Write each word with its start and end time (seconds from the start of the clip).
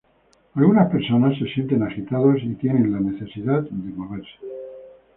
Algunas 0.55 0.89
personas 0.91 1.37
se 1.37 1.45
sienten 1.53 1.83
agitados 1.83 2.37
y 2.41 2.55
tienen 2.55 2.91
la 2.91 2.99
necesidad 2.99 3.61
de 3.61 3.93
moverse. 3.93 4.33